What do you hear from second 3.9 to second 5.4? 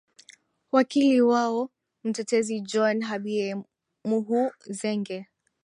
muhuzenge